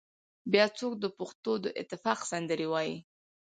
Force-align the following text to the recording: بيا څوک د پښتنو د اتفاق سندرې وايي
بيا 0.51 0.65
څوک 0.77 0.93
د 0.99 1.05
پښتنو 1.17 1.51
د 1.63 1.65
اتفاق 1.81 2.19
سندرې 2.31 2.67
وايي 2.71 2.95